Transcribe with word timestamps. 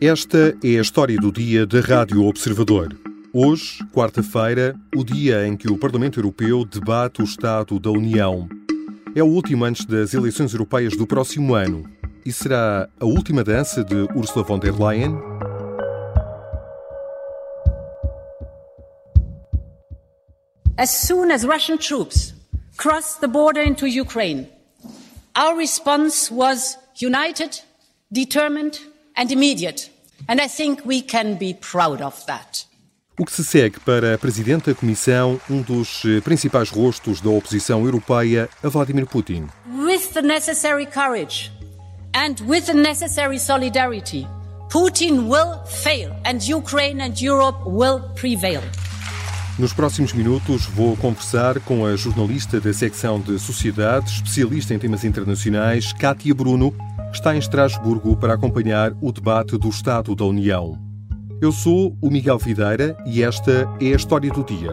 Esta 0.00 0.54
é 0.62 0.78
a 0.78 0.82
história 0.82 1.16
do 1.16 1.32
dia 1.32 1.64
da 1.64 1.80
Rádio 1.80 2.22
Observador. 2.26 2.94
Hoje, 3.32 3.82
quarta-feira, 3.94 4.76
o 4.94 5.02
dia 5.02 5.46
em 5.46 5.56
que 5.56 5.72
o 5.72 5.78
Parlamento 5.78 6.20
Europeu 6.20 6.66
debate 6.66 7.22
o 7.22 7.24
Estado 7.24 7.80
da 7.80 7.90
União. 7.90 8.46
É 9.14 9.22
o 9.22 9.26
último 9.26 9.64
antes 9.64 9.86
das 9.86 10.12
eleições 10.12 10.52
europeias 10.52 10.94
do 10.94 11.06
próximo 11.06 11.54
ano. 11.54 11.90
E 12.26 12.30
será 12.30 12.90
a 13.00 13.06
última 13.06 13.42
dança 13.42 13.82
de 13.82 13.94
Ursula 14.14 14.44
von 14.44 14.58
der 14.58 14.78
Leyen? 14.78 15.16
As 20.76 20.90
soon 20.90 21.32
as 21.32 21.42
Russian 21.42 21.78
troops 21.78 22.34
crossed 22.76 23.22
the 23.22 23.28
border 23.28 23.66
into 23.66 23.86
Ukraine, 23.86 24.46
our 25.34 25.56
response 25.56 26.30
was 26.30 26.76
united, 27.00 27.62
determined 28.12 28.78
and 29.16 29.30
immediate. 29.30 29.90
And 30.28 30.40
I 30.40 30.48
think 30.48 30.86
we 30.86 31.02
can 31.02 31.34
be 31.34 31.54
proud 31.54 32.02
of 32.02 32.24
that. 32.26 32.66
O 33.18 33.24
que 33.24 33.32
se 33.32 33.42
segue 33.42 33.80
para 33.80 34.14
a 34.14 34.18
Presidente 34.18 34.66
da 34.66 34.74
Comissão, 34.74 35.40
um 35.48 35.62
dos 35.62 36.02
principais 36.22 36.68
rostos 36.68 37.18
da 37.20 37.30
oposição 37.30 37.82
europeia, 37.84 38.46
a 38.62 38.68
Vladimir 38.68 39.06
Putin. 39.06 39.46
With 39.66 40.12
the 40.12 40.20
necessary 40.20 40.84
courage 40.84 41.50
and 42.14 42.34
with 42.46 42.66
the 42.66 42.74
necessary 42.74 43.38
solidarity, 43.38 44.26
Putin 44.70 45.28
will 45.28 45.64
fail 45.64 46.14
and 46.26 46.40
Ukraine 46.46 47.02
and 47.02 47.14
Europe 47.18 47.58
will 47.66 48.02
prevail. 48.14 48.60
Nos 49.58 49.72
próximos 49.72 50.12
minutos 50.12 50.66
vou 50.66 50.94
conversar 50.98 51.58
com 51.60 51.86
a 51.86 51.96
jornalista 51.96 52.60
da 52.60 52.74
secção 52.74 53.18
de 53.18 53.38
Sociedade, 53.38 54.10
especialista 54.10 54.74
em 54.74 54.78
temas 54.78 55.02
internacionais, 55.02 55.94
Kátia 55.94 56.34
Bruno, 56.34 56.74
está 57.12 57.34
em 57.34 57.38
Estrasburgo 57.38 58.16
para 58.16 58.34
acompanhar 58.34 58.92
o 59.02 59.12
debate 59.12 59.58
do 59.58 59.68
Estado 59.68 60.14
da 60.14 60.24
União. 60.24 60.74
Eu 61.40 61.52
sou 61.52 61.96
o 62.02 62.10
Miguel 62.10 62.38
Videira 62.38 62.96
e 63.06 63.22
esta 63.22 63.68
é 63.80 63.92
a 63.92 63.96
história 63.96 64.30
do 64.30 64.44
dia. 64.44 64.70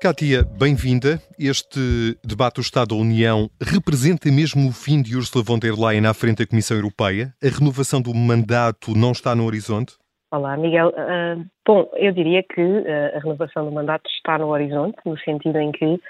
Kátia, 0.00 0.44
bem-vinda. 0.58 1.20
Este 1.38 2.18
debate 2.24 2.56
do 2.56 2.60
Estado 2.60 2.88
da 2.88 3.00
União 3.00 3.48
representa 3.60 4.30
mesmo 4.30 4.68
o 4.68 4.72
fim 4.72 5.00
de 5.00 5.16
Ursula 5.16 5.44
von 5.44 5.58
der 5.58 5.74
Leyen 5.74 6.06
à 6.06 6.12
frente 6.12 6.38
da 6.38 6.46
Comissão 6.46 6.76
Europeia? 6.76 7.32
A 7.42 7.48
renovação 7.48 8.02
do 8.02 8.12
mandato 8.12 8.96
não 8.96 9.12
está 9.12 9.34
no 9.34 9.44
horizonte? 9.44 9.94
Olá, 10.32 10.56
Miguel. 10.56 10.88
Uh, 10.88 11.44
bom, 11.66 11.90
eu 11.94 12.12
diria 12.12 12.42
que 12.42 12.60
uh, 12.60 13.16
a 13.16 13.18
renovação 13.20 13.64
do 13.64 13.70
mandato 13.70 14.08
está 14.08 14.38
no 14.38 14.48
horizonte, 14.48 14.96
no 15.04 15.16
sentido 15.18 15.58
em 15.58 15.70
que 15.70 16.00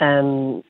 um, 0.00 0.62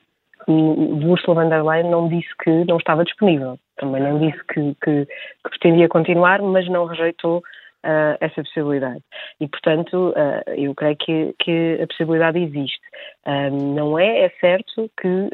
Ursula 0.47 1.43
von 1.43 1.49
der 1.49 1.63
Leyen 1.63 1.89
não 1.89 2.07
disse 2.07 2.29
que 2.43 2.65
não 2.65 2.77
estava 2.77 3.03
disponível. 3.03 3.57
Também 3.77 4.01
não 4.01 4.19
disse 4.19 4.43
que, 4.45 4.75
que, 4.83 5.05
que 5.05 5.49
pretendia 5.49 5.87
continuar, 5.87 6.41
mas 6.41 6.67
não 6.67 6.85
rejeitou 6.85 7.43
uh, 7.83 8.17
essa 8.19 8.43
possibilidade. 8.43 9.01
E, 9.39 9.47
portanto, 9.47 10.09
uh, 10.09 10.51
eu 10.51 10.73
creio 10.75 10.95
que, 10.97 11.35
que, 11.39 11.79
a 11.81 11.87
possibilidade 11.87 12.39
existe. 12.39 12.81
Uh, 13.25 13.73
não 13.75 13.97
é, 13.97 14.25
é 14.25 14.29
certo 14.39 14.89
que 14.99 15.29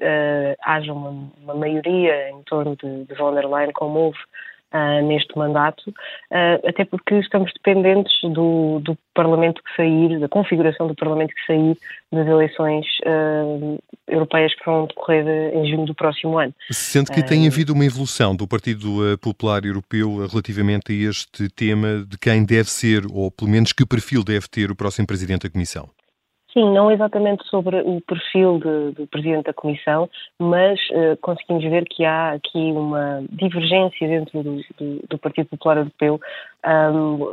haja 0.62 0.94
uma, 0.94 1.10
uma, 1.42 1.54
maioria 1.54 2.30
em 2.30 2.42
torno 2.44 2.76
de, 2.76 3.06
de 3.06 3.16
von 3.16 3.34
der 3.34 3.46
Leyen, 3.46 3.72
como 3.74 4.00
houve 4.00 4.20
Uh, 4.74 5.02
neste 5.08 5.34
mandato, 5.38 5.90
uh, 5.90 6.68
até 6.68 6.84
porque 6.84 7.16
estamos 7.20 7.54
dependentes 7.54 8.12
do, 8.22 8.82
do, 8.82 8.98
Parlamento 9.14 9.64
que 9.64 9.76
sair, 9.78 10.20
da 10.20 10.28
configuração 10.28 10.88
do 10.88 10.94
Parlamento 10.94 11.34
que 11.34 11.46
sair 11.48 11.78
das 12.12 12.28
eleições 12.28 12.86
uh, 13.06 13.82
europeias 14.10 14.54
que 14.54 14.66
vão 14.66 14.86
decorrer 14.86 15.26
em 15.56 15.70
junho 15.70 15.86
do 15.86 15.96
próximo 15.96 16.38
ano. 16.38 16.54
Sendo 16.70 17.14
que 17.14 17.24
tem 17.24 17.48
havido 17.48 17.72
uma 17.72 17.86
evolução 17.86 18.36
do 18.36 18.46
Partido 18.46 19.18
Popular 19.22 19.64
Europeu 19.64 20.28
relativamente 20.28 20.92
a 20.92 21.10
este 21.10 21.48
tema 21.48 22.06
de 22.06 22.18
quem 22.18 22.46
deve 22.46 22.70
ser, 22.70 23.06
ou 23.10 23.32
pelo 23.32 23.50
menos 23.50 23.72
que 23.72 23.86
perfil 23.86 24.22
deve 24.22 24.50
ter 24.50 24.70
o 24.70 24.76
próximo 24.76 25.08
Presidente 25.08 25.48
da 25.48 25.50
Comissão. 25.50 25.90
Sim, 26.58 26.74
não 26.74 26.90
exatamente 26.90 27.48
sobre 27.50 27.82
o 27.82 28.02
perfil 28.02 28.58
de, 28.58 28.92
do 28.94 29.06
Presidente 29.06 29.46
da 29.46 29.54
Comissão, 29.54 30.10
mas 30.40 30.80
uh, 30.90 31.16
conseguimos 31.22 31.64
ver 31.64 31.86
que 31.86 32.04
há 32.04 32.32
aqui 32.32 32.72
uma 32.72 33.24
divergência 33.30 34.08
dentro 34.08 34.42
do, 34.42 34.56
do, 34.76 35.08
do 35.08 35.18
Partido 35.20 35.50
Popular 35.50 35.78
Europeu 35.78 36.20
um, 36.66 37.32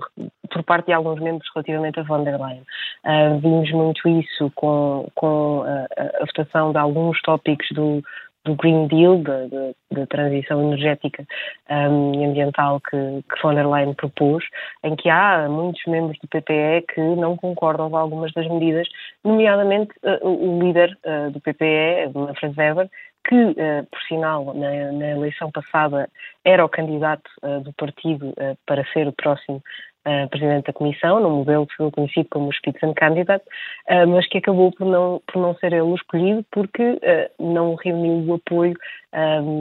por 0.53 0.63
parte 0.65 0.87
de 0.89 0.93
alguns 0.93 1.19
membros 1.21 1.49
relativamente 1.55 1.99
a 1.99 2.03
von 2.03 2.23
der 2.23 2.39
Leyen. 2.39 2.65
Uh, 3.07 3.39
vimos 3.41 3.73
muito 3.73 4.07
isso 4.07 4.53
com, 4.55 5.09
com 5.15 5.63
a, 5.63 5.87
a 6.21 6.27
votação 6.27 6.73
de 6.73 6.77
alguns 6.77 7.19
tópicos 7.23 7.67
do, 7.73 8.03
do 8.45 8.55
Green 8.55 8.87
Deal, 8.89 9.19
da, 9.19 10.07
transição 10.07 10.61
energética 10.61 11.25
um, 11.71 12.21
e 12.21 12.25
ambiental 12.25 12.81
que, 12.81 13.25
que 13.29 13.43
von 13.43 13.55
der 13.55 13.67
Leyen 13.67 13.95
propôs, 13.95 14.45
em 14.83 14.95
que 14.97 15.09
há 15.09 15.49
muitos 15.49 15.83
membros 15.87 16.19
do 16.19 16.29
PPE 16.29 16.85
que 16.93 17.01
não 17.01 17.37
concordam 17.37 17.91
com 17.91 17.97
algumas 17.97 18.33
das 18.33 18.47
medidas, 18.49 18.87
nomeadamente 19.25 19.93
uh, 20.03 20.27
o 20.27 20.63
líder 20.63 20.99
uh, 21.05 21.31
do 21.31 21.41
PPE, 21.41 22.13
Manfred 22.15 22.55
Weber, 22.59 22.91
que, 23.27 23.35
uh, 23.35 23.87
por 23.91 24.01
sinal, 24.07 24.53
na, 24.55 24.93
na, 24.93 25.11
eleição 25.13 25.51
passada 25.51 26.09
era 26.45 26.65
o 26.65 26.69
candidato 26.69 27.31
do 27.63 27.73
partido 27.73 28.35
para 28.67 28.85
ser 28.93 29.09
o 29.09 29.13
próximo 29.13 29.63
uh, 30.07 30.29
presidente 30.29 30.67
da 30.67 30.73
Comissão, 30.73 31.21
num 31.21 31.39
modelo 31.39 31.67
que 31.67 31.77
foi 31.77 31.91
conhecido 31.91 32.29
como 32.31 32.53
Spitzenkandidat, 32.53 33.43
uh, 33.91 34.07
mas 34.07 34.27
que 34.29 34.39
acabou 34.39 34.73
por 34.73 34.87
não, 34.87 35.21
por 35.27 35.41
não 35.41 35.55
ser 35.57 35.73
ele 35.73 35.83
o 35.83 35.95
escolhido 35.95 36.45
porque 36.51 36.83
uh, 36.83 36.99
não 37.39 37.75
reuniu 37.75 38.25
o 38.31 38.35
apoio 38.35 38.75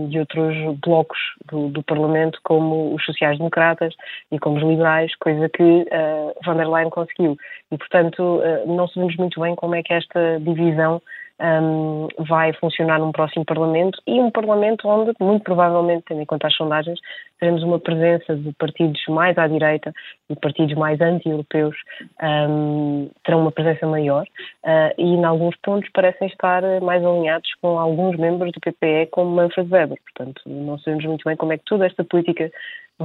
de 0.09 0.18
outros 0.18 0.56
blocos 0.80 1.20
do, 1.46 1.70
do, 1.70 1.84
Parlamento, 1.84 2.40
como 2.44 2.96
os 2.96 3.06
sociais-democratas 3.06 3.94
e 4.32 4.40
como 4.40 4.58
os 4.58 4.64
liberais, 4.64 5.16
coisa 5.18 5.48
que 5.48 5.62
uh, 5.62 6.34
von 6.44 6.56
der 6.56 6.68
Leyen 6.68 6.90
conseguiu. 6.90 7.38
E, 7.72 7.78
portanto, 7.78 8.42
não 8.66 8.88
sabemos 8.88 9.16
muito 9.18 9.40
bem 9.40 9.53
como 9.53 9.76
é 9.76 9.84
que 9.84 9.94
esta 9.94 10.40
divisão 10.40 11.00
um, 11.44 12.08
vai 12.26 12.54
funcionar 12.54 13.00
num 13.00 13.12
próximo 13.12 13.44
Parlamento 13.44 14.02
e 14.08 14.20
um 14.20 14.31
Parlamento 14.31 14.88
onde, 14.88 15.12
muito 15.20 15.44
provavelmente, 15.44 16.06
tendo 16.08 16.22
em 16.22 16.26
conta 16.26 16.48
as 16.48 16.56
sondagens, 16.56 17.00
teremos 17.40 17.62
uma 17.64 17.78
presença 17.80 18.36
de 18.36 18.54
partidos 18.54 19.02
mais 19.09 19.38
à 19.38 19.48
direita 19.48 19.94
e 20.30 20.36
partidos 20.36 20.76
mais 20.76 21.02
anti-europeus 21.02 21.76
um, 22.22 23.09
terão 23.24 23.42
uma 23.42 23.52
presença 23.52 23.86
maior 23.86 24.24
uh, 24.24 24.94
e, 24.98 25.03
em 25.03 25.26
alguns 25.26 25.56
pontos, 25.58 25.90
parecem 25.94 26.28
estar 26.28 26.64
mais 26.82 27.06
alinhados 27.06 27.53
com 27.62 27.78
alguns 27.78 28.18
membros 28.18 28.52
do 28.53 28.62
PPE, 28.62 29.08
como 29.12 29.36
Manfred 29.36 29.70
Weber. 29.70 29.98
Portanto, 30.03 30.42
não 30.46 30.80
sabemos 30.80 31.06
muito 31.06 31.24
bem 31.26 31.36
como 31.36 31.52
é 31.52 31.58
que 31.58 31.66
toda 31.66 31.86
esta 31.86 32.03
política 32.06 32.50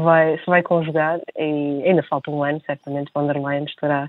vai, 0.03 0.39
se 0.39 0.47
vai 0.47 0.63
conjugar 0.63 1.21
e 1.37 1.83
ainda 1.85 2.03
falta 2.03 2.31
um 2.31 2.43
ano, 2.43 2.61
certamente, 2.67 3.11
von 3.15 3.27
der 3.27 3.37
Leyen 3.37 3.65
estará 3.65 4.09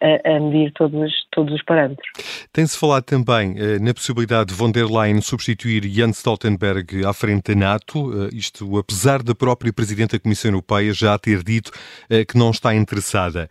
a, 0.00 0.36
a 0.36 0.40
medir 0.40 0.72
todos, 0.72 1.12
todos 1.30 1.52
os 1.54 1.62
parâmetros. 1.62 2.08
Tem-se 2.52 2.78
falado 2.78 3.04
também 3.04 3.54
eh, 3.58 3.78
na 3.78 3.92
possibilidade 3.92 4.50
de 4.50 4.54
von 4.54 4.70
der 4.70 4.86
Leyen 4.86 5.20
substituir 5.20 5.84
Jens 5.84 6.18
Stoltenberg 6.18 7.04
à 7.04 7.12
frente 7.12 7.54
da 7.54 7.60
NATO, 7.60 8.12
eh, 8.12 8.30
isto 8.32 8.78
apesar 8.78 9.22
da 9.22 9.34
própria 9.34 9.72
Presidente 9.72 10.12
da 10.12 10.20
Comissão 10.20 10.50
Europeia 10.50 10.92
já 10.92 11.18
ter 11.18 11.42
dito 11.42 11.70
eh, 12.08 12.24
que 12.24 12.38
não 12.38 12.50
está 12.50 12.74
interessada. 12.74 13.48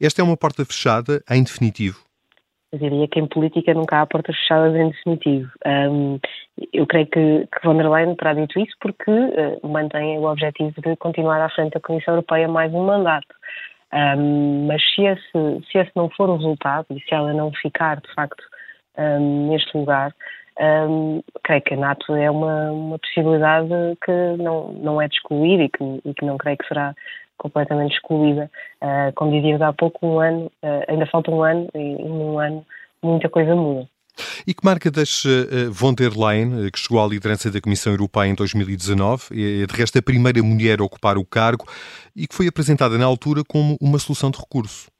Esta 0.00 0.22
é 0.22 0.24
uma 0.24 0.36
porta 0.36 0.64
fechada, 0.64 1.22
em 1.28 1.42
definitivo? 1.42 2.07
Eu 2.72 2.78
diria 2.78 3.08
que 3.08 3.18
em 3.18 3.26
política 3.26 3.72
nunca 3.72 4.02
há 4.02 4.06
portas 4.06 4.36
fechadas 4.36 4.74
em 4.74 4.90
definitivo. 4.90 5.50
Um, 5.66 6.18
eu 6.72 6.86
creio 6.86 7.06
que, 7.06 7.46
que 7.46 7.64
von 7.64 7.76
der 7.76 7.88
Leyen 7.88 8.14
terá 8.16 8.34
dito 8.34 8.60
isso 8.60 8.74
porque 8.80 9.10
uh, 9.10 9.66
mantém 9.66 10.18
o 10.18 10.24
objetivo 10.24 10.74
de 10.82 10.94
continuar 10.96 11.40
à 11.40 11.48
frente 11.48 11.72
da 11.72 11.80
Comissão 11.80 12.14
Europeia 12.14 12.46
mais 12.46 12.72
um 12.74 12.84
mandato. 12.84 13.34
Um, 13.92 14.66
mas 14.66 14.82
se 14.94 15.02
esse, 15.02 15.66
se 15.70 15.78
esse 15.78 15.90
não 15.96 16.10
for 16.10 16.28
o 16.28 16.36
resultado 16.36 16.86
e 16.90 17.00
se 17.00 17.14
ela 17.14 17.32
não 17.32 17.50
ficar, 17.52 18.02
de 18.02 18.14
facto, 18.14 18.44
um, 18.98 19.48
neste 19.48 19.74
lugar, 19.76 20.14
creio 21.44 21.62
que 21.62 21.74
a 21.74 21.76
NATO 21.76 22.14
é 22.14 22.30
uma, 22.30 22.72
uma 22.72 22.98
possibilidade 22.98 23.68
que 24.04 24.42
não, 24.42 24.72
não 24.72 25.00
é 25.00 25.08
de 25.08 25.14
excluir 25.14 25.60
e 25.60 25.68
que, 25.68 26.00
e 26.04 26.14
que 26.14 26.24
não 26.24 26.36
creio 26.36 26.58
que 26.58 26.66
será 26.66 26.94
completamente 27.38 27.94
excluída. 27.94 28.50
Uh, 28.82 29.12
como 29.14 29.30
dizíamos 29.32 29.62
há 29.62 29.72
pouco, 29.72 30.06
um 30.06 30.20
ano, 30.20 30.46
uh, 30.62 30.84
ainda 30.88 31.06
falta 31.06 31.30
um 31.30 31.42
ano 31.42 31.68
e, 31.74 31.94
num 32.02 32.38
ano 32.38 32.66
muita 33.02 33.28
coisa 33.28 33.54
muda. 33.54 33.88
E 34.46 34.52
que 34.52 34.64
marca 34.64 34.90
deixa 34.90 35.28
uh, 35.28 35.72
von 35.72 35.94
der 35.94 36.12
Leyen, 36.16 36.70
que 36.70 36.78
chegou 36.78 37.02
à 37.02 37.06
liderança 37.06 37.50
da 37.50 37.60
Comissão 37.60 37.92
Europeia 37.92 38.28
em 38.28 38.34
2019, 38.34 39.62
é 39.62 39.66
de 39.66 39.74
resto 39.74 39.98
a 39.98 40.02
primeira 40.02 40.42
mulher 40.42 40.80
a 40.80 40.84
ocupar 40.84 41.16
o 41.16 41.24
cargo 41.24 41.64
e 42.14 42.26
que 42.26 42.34
foi 42.34 42.48
apresentada 42.48 42.98
na 42.98 43.06
altura 43.06 43.42
como 43.46 43.78
uma 43.80 43.98
solução 43.98 44.30
de 44.30 44.38
recurso? 44.38 44.90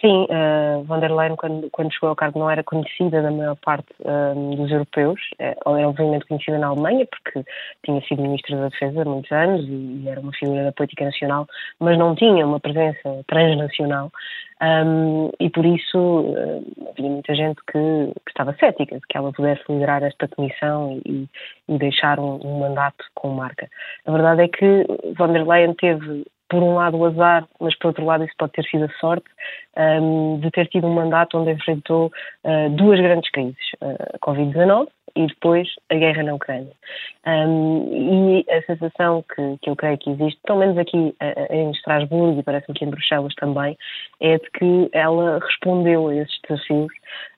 Sim, 0.00 0.26
uh, 0.30 0.82
von 0.84 1.00
der 1.00 1.10
Leyen, 1.10 1.36
quando, 1.36 1.68
quando 1.70 1.92
chegou 1.92 2.08
ao 2.08 2.16
cargo, 2.16 2.38
não 2.38 2.50
era 2.50 2.64
conhecida 2.64 3.20
da 3.20 3.30
maior 3.30 3.56
parte 3.56 3.92
uh, 4.00 4.56
dos 4.56 4.70
europeus. 4.70 5.20
Uh, 5.38 5.76
era 5.76 5.88
obviamente 5.88 6.24
conhecida 6.26 6.58
na 6.58 6.68
Alemanha, 6.68 7.06
porque 7.06 7.44
tinha 7.84 8.00
sido 8.06 8.22
Ministra 8.22 8.56
da 8.56 8.68
Defesa 8.70 9.02
há 9.02 9.04
muitos 9.04 9.30
anos 9.30 9.62
e, 9.68 10.02
e 10.02 10.08
era 10.08 10.18
uma 10.20 10.32
figura 10.32 10.64
da 10.64 10.72
política 10.72 11.04
nacional, 11.04 11.46
mas 11.78 11.98
não 11.98 12.14
tinha 12.14 12.46
uma 12.46 12.58
presença 12.58 13.22
transnacional. 13.26 14.10
Um, 14.62 15.30
e 15.38 15.50
por 15.50 15.66
isso 15.66 15.98
uh, 15.98 16.90
havia 16.90 17.10
muita 17.10 17.34
gente 17.34 17.60
que, 17.70 18.12
que, 18.24 18.30
estava 18.30 18.54
cética 18.54 18.96
de 18.96 19.06
que 19.06 19.18
ela 19.18 19.32
pudesse 19.32 19.62
liderar 19.68 20.02
esta 20.02 20.28
comissão 20.28 20.98
e, 21.04 21.28
e 21.68 21.78
deixar 21.78 22.18
um, 22.18 22.40
um 22.42 22.58
mandato 22.60 23.04
com 23.14 23.28
marca. 23.28 23.68
A 24.06 24.12
verdade 24.12 24.42
é 24.42 24.48
que 24.48 24.86
von 25.16 25.32
der 25.32 25.46
Leyen 25.46 25.74
teve 25.74 26.24
por 26.50 26.62
um 26.62 26.74
lado 26.74 26.98
o 26.98 27.06
azar, 27.06 27.46
mas 27.60 27.76
por 27.78 27.88
outro 27.88 28.04
lado 28.04 28.24
isso 28.24 28.34
pode 28.36 28.52
ter 28.52 28.64
sido 28.64 28.84
a 28.84 28.98
sorte, 28.98 29.26
um, 29.78 30.38
de 30.40 30.50
ter 30.50 30.66
tido 30.66 30.86
um 30.86 30.92
mandato 30.92 31.38
onde 31.38 31.52
enfrentou 31.52 32.10
uh, 32.44 32.70
duas 32.70 33.00
grandes 33.00 33.30
crises, 33.30 33.56
uh, 33.80 33.96
a 34.14 34.18
Covid-19 34.18 34.88
e 35.16 35.26
depois 35.26 35.68
a 35.90 35.94
guerra 35.94 36.22
na 36.24 36.34
Ucrânia. 36.34 36.72
Um, 37.26 38.42
e 38.42 38.46
a 38.50 38.62
sensação 38.62 39.24
que, 39.34 39.58
que, 39.62 39.70
eu 39.70 39.76
creio 39.76 39.98
que 39.98 40.10
existe, 40.10 40.40
pelo 40.44 40.58
menos 40.58 40.76
aqui 40.76 40.96
uh, 40.96 41.52
em 41.52 41.70
Estrasburgo 41.70 42.40
e 42.40 42.42
parece-me 42.42 42.76
que 42.76 42.84
em 42.84 42.90
Bruxelas 42.90 43.34
também, 43.36 43.78
é 44.20 44.36
de 44.36 44.50
que 44.50 44.90
ela 44.92 45.38
respondeu 45.38 46.08
a 46.08 46.16
esses 46.16 46.38
desafios 46.48 46.92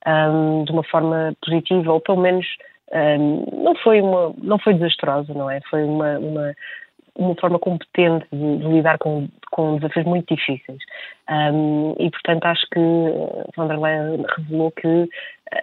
um, 0.06 0.64
de 0.64 0.72
uma 0.72 0.84
forma 0.84 1.34
positiva, 1.44 1.92
ou 1.92 2.00
pelo 2.00 2.20
menos 2.20 2.46
um, 2.92 3.62
não 3.64 3.74
foi 3.76 4.00
uma 4.00 4.34
não 4.42 4.58
foi 4.58 4.74
desastrosa 4.74 5.32
não 5.32 5.50
é 5.50 5.60
foi 5.70 5.82
uma, 5.82 6.18
uma 6.18 6.54
uma 7.16 7.34
forma 7.40 7.58
competente 7.58 8.26
de, 8.32 8.58
de 8.58 8.66
lidar 8.68 8.98
com, 8.98 9.28
com 9.50 9.76
desafios 9.76 10.06
muito 10.06 10.34
difíceis. 10.34 10.78
Um, 11.30 11.94
e, 11.98 12.10
portanto, 12.10 12.44
acho 12.44 12.66
que 12.72 12.80
von 13.56 13.68
der 13.68 13.78
Leyen 13.78 14.24
revelou 14.36 14.70
que 14.72 15.08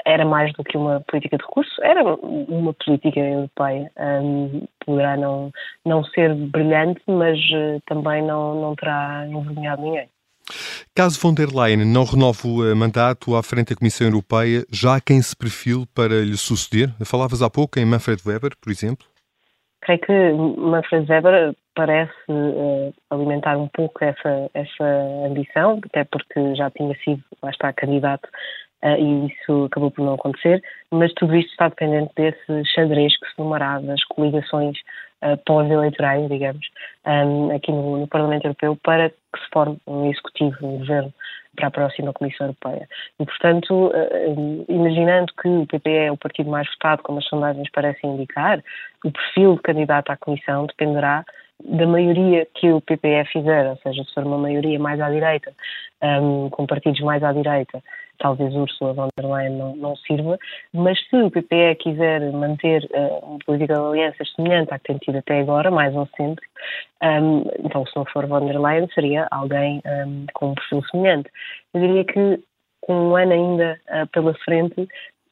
era 0.06 0.24
mais 0.26 0.54
do 0.54 0.64
que 0.64 0.78
uma 0.78 1.02
política 1.02 1.38
de 1.38 1.44
recurso, 1.44 1.72
era 1.82 2.04
uma 2.04 2.74
política 2.74 3.20
europeia. 3.20 3.92
Um, 3.98 4.62
poderá 4.86 5.18
não, 5.18 5.52
não 5.86 6.04
ser 6.04 6.34
brilhante, 6.36 7.02
mas 7.08 7.40
uh, 7.40 7.82
também 7.88 8.22
não, 8.24 8.62
não 8.62 8.76
terá 8.76 9.26
envergonhado 9.28 9.82
ninguém. 9.82 10.08
Caso 10.96 11.20
von 11.20 11.34
der 11.34 11.50
Leyen 11.54 11.86
não 11.86 12.04
renove 12.04 12.48
o 12.48 12.76
mandato 12.76 13.36
à 13.36 13.44
frente 13.44 13.70
da 13.70 13.76
Comissão 13.76 14.08
Europeia, 14.08 14.66
já 14.72 14.96
há 14.96 15.02
quem 15.02 15.22
se 15.22 15.36
perfile 15.36 15.86
para 15.94 16.22
lhe 16.22 16.38
suceder? 16.38 16.92
Falavas 17.06 17.42
há 17.42 17.50
pouco 17.50 17.80
em 17.80 17.86
Manfred 17.86 18.22
Weber, 18.26 18.52
por 18.60 18.72
exemplo? 18.72 19.06
Creio 19.82 20.00
que 20.00 20.32
Manfred 20.34 21.10
Weber 21.10 21.56
parece 21.76 22.14
uh, 22.30 22.94
alimentar 23.10 23.58
um 23.58 23.68
pouco 23.68 24.04
essa, 24.04 24.50
essa 24.54 24.84
ambição, 25.26 25.80
até 25.86 26.04
porque 26.04 26.56
já 26.56 26.70
tinha 26.72 26.96
sido, 27.04 27.24
lá 27.42 27.50
está, 27.52 27.72
candidato 27.72 28.28
uh, 28.84 28.98
e 28.98 29.28
isso 29.28 29.66
acabou 29.66 29.92
por 29.92 30.04
não 30.04 30.16
acontecer, 30.16 30.62
mas 30.92 31.14
tudo 31.14 31.36
isto 31.36 31.52
está 31.52 31.70
dependente 31.70 32.12
desse 32.16 32.66
xadrez 32.66 33.18
que 33.18 33.28
se 33.28 33.40
numerá 33.40 33.80
das 33.80 34.04
coligações 34.06 34.78
uh, 35.24 35.38
pós-eleitorais, 35.46 36.28
digamos, 36.30 36.68
um, 37.06 37.56
aqui 37.56 37.72
no, 37.72 37.98
no, 37.98 38.08
Parlamento 38.08 38.46
Europeu 38.46 38.78
para 38.84 39.10
que 39.10 39.40
se 39.40 39.50
forme 39.52 39.78
um 39.88 40.10
executivo, 40.10 40.58
um 40.62 40.78
governo 40.80 41.14
para 41.56 41.68
a 41.68 41.72
próxima 41.72 42.14
Comissão 42.14 42.48
Europeia. 42.48 42.88
E, 43.20 43.26
portanto, 43.26 43.88
uh, 43.88 44.66
imaginando 44.68 45.34
que 45.42 45.48
o 45.48 45.66
PPE 45.66 45.90
é 45.90 46.12
o 46.12 46.18
partido 46.18 46.50
mais 46.50 46.68
votado, 46.70 47.04
como 47.04 47.20
as 47.20 47.26
sondagens 47.26 47.70
parecem 47.72 48.12
indicar, 48.12 48.64
o 49.04 49.12
perfil 49.12 49.56
de 49.56 49.62
candidato 49.62 50.12
à 50.12 50.18
Comissão 50.18 50.66
dependerá 50.66 51.26
da 51.64 51.86
maioria 51.86 52.48
que 52.56 52.72
o 52.72 52.82
PPE 52.82 53.26
fizer, 53.32 53.70
ou 53.70 53.78
seja, 53.78 54.04
se 54.04 54.14
for 54.14 54.24
uma 54.26 54.38
maioria 54.38 54.80
mais 54.80 55.00
à 55.00 55.10
direita, 55.10 55.54
um, 56.02 56.50
com 56.50 56.66
partidos 56.66 57.02
mais 57.02 57.24
à 57.24 57.34
direita, 57.34 57.84
talvez 58.20 58.54
Ursula 58.54 58.94
von 58.94 59.10
der 59.18 59.26
Leyen 59.26 59.58
não, 59.58 59.76
não 59.76 59.96
sirva, 59.96 60.38
mas 60.74 61.00
se 61.10 61.16
o 61.16 61.32
PPE 61.32 61.76
quiser 61.80 62.32
manter 62.32 62.84
uh, 62.92 63.26
uma 63.26 63.40
política 63.46 63.74
de 63.74 63.80
alianças 63.80 64.32
semelhante 64.36 64.74
à 64.74 64.80
que 64.80 64.86
tem 64.86 64.98
tido 64.98 65.18
até 65.18 65.40
agora, 65.40 65.72
mais 65.72 65.96
um 65.96 66.06
centro, 66.18 66.46
um, 67.04 67.44
então 67.64 67.86
se 67.86 67.96
não 67.96 68.06
for 68.06 68.26
von 68.28 68.46
der 68.46 68.60
Leyen 68.60 68.88
seria 68.94 69.28
alguém 69.32 69.82
um, 69.86 70.26
com 70.34 70.52
um 70.52 70.56
perfil 70.56 70.84
semelhante. 70.92 71.30
Eu 71.74 71.82
diria 71.82 72.06
que 72.06 72.44
com 72.82 73.10
um 73.10 73.16
ano 73.16 73.34
ainda 73.34 73.80
uh, 73.90 74.08
pela 74.08 74.34
frente, 74.46 74.88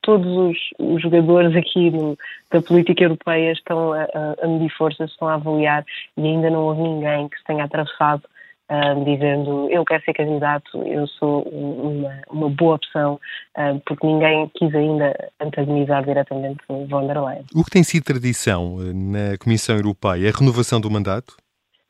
todos 0.07 0.38
os, 0.38 0.57
os 0.80 1.01
jogadores 1.01 1.54
aqui 1.54 1.92
no, 1.92 2.18
da 2.50 2.62
política 2.62 3.04
europeia 3.04 3.51
estão 3.51 3.92
a, 3.92 4.07
a, 4.42 4.48
medir 4.48 4.69
forças, 4.77 5.12
estão 5.12 5.27
a 5.27 5.33
avaliar 5.33 5.83
e 6.15 6.21
ainda 6.21 6.50
não 6.50 6.62
houve 6.62 6.81
ninguém 6.81 7.27
que 7.27 7.38
se 7.38 7.44
tenha 7.44 7.65
atravessado 7.65 8.24
uh, 8.71 9.04
dizendo 9.04 9.68
eu 9.69 9.83
quero 9.83 10.01
ser 10.06 10.13
candidato, 10.13 10.81
eu 10.83 11.06
sou 11.07 11.42
uma, 11.42 12.21
uma 12.30 12.50
boa 12.50 12.75
opção, 12.75 13.19
uh, 13.57 13.81
porque 13.86 14.07
ninguém 14.07 14.50
quis 14.56 14.74
ainda 14.74 15.13
antagonizar 15.42 16.06
diretamente 16.06 16.63
von 16.69 17.06
der 17.06 17.21
Leyen. 17.21 17.44
O 17.54 17.65
que 17.65 17.71
tem 17.71 17.83
sido 17.83 18.06
tradição 18.06 18.77
eh, 18.80 18.94
na 18.94 19.38
Comissão 19.38 19.75
Europeia 19.75 20.27
é 20.27 20.30
a 20.30 20.39
renovação 20.39 20.80
do 20.80 20.89
mandato? 20.89 21.36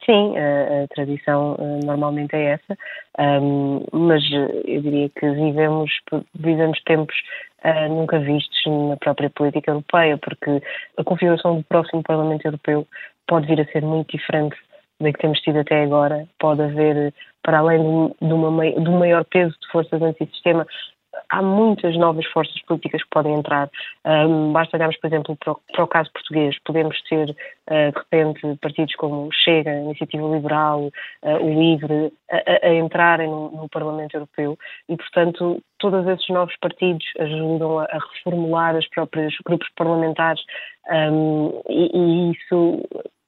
Sim, 0.04 0.36
a, 0.38 0.86
a 0.86 0.88
tradição 0.88 1.56
uh, 1.60 1.86
normalmente 1.86 2.34
é 2.34 2.54
essa, 2.54 2.78
um, 3.19 3.84
mas 3.92 4.24
eu 4.31 4.81
diria 4.81 5.10
que 5.10 5.30
vivemos, 5.31 5.92
vivemos 6.34 6.81
tempos 6.86 7.16
uh, 7.68 7.90
nunca 7.90 8.19
vistos 8.19 8.58
na 8.66 8.96
própria 8.98 9.30
política 9.30 9.72
europeia, 9.72 10.18
porque 10.18 10.62
a 10.98 11.04
configuração 11.04 11.58
do 11.58 11.64
próximo 11.64 12.02
Parlamento 12.02 12.46
Europeu 12.46 12.88
pode 13.28 13.48
vir 13.48 13.60
a 13.60 13.66
ser 13.72 13.81
muito 13.84 14.16
diferente 14.18 14.56
da 15.00 15.12
que 15.12 15.19
temos 15.19 15.40
tido 15.42 15.60
até 15.60 15.84
agora. 15.84 16.28
Pode 16.40 16.62
haver, 16.62 17.14
para 17.44 17.60
além 17.60 18.14
de, 18.22 18.34
uma, 18.34 18.72
de 18.72 18.90
um 18.90 19.00
maior 19.00 19.24
peso 19.25 19.56
de 19.62 19.68
forças 19.72 20.02
antissistema, 20.02 20.66
há 21.30 21.42
muitas 21.42 21.96
novas 21.98 22.25
forças 22.28 22.62
políticas 22.64 23.04
que 23.04 23.10
podem 23.10 23.34
entrar. 23.34 23.69
Um, 24.06 24.52
basta 24.52 24.78
olharmos, 24.78 24.98
por 24.98 25.08
exemplo, 25.08 25.36
para 25.38 25.52
o, 25.54 25.60
para 25.74 25.84
o 25.84 25.88
caso 25.88 26.12
português. 26.12 26.58
Podemos 26.64 27.02
ter, 27.04 27.30
uh, 27.30 27.92
de 27.92 27.98
repente, 27.98 28.60
partidos 28.62 28.96
como 28.96 29.30
Chega, 29.31 29.74
Iniciativa 29.74 30.28
Liberal, 30.28 30.92
uh, 31.24 31.44
o 31.44 31.50
Livre, 31.50 32.14
a, 32.31 32.68
a 32.68 32.74
entrarem 32.74 33.28
no, 33.28 33.52
no, 33.52 33.69
Parlamento 33.69 34.16
Europeu 34.16 34.58
e, 34.90 34.98
portanto, 34.98 35.62
todos 35.80 36.08
esses 36.08 36.28
novos 36.30 36.56
partidos 36.58 37.06
ajudam 37.19 37.80
a, 37.80 37.86
a 37.86 38.00
reformular 38.00 38.75
os 38.75 38.88
próprios 38.90 39.36
grupos 39.46 39.69
parlamentares 39.75 40.42
um, 40.90 41.62
e, 41.69 41.92
e 41.94 42.31
isso 42.31 42.84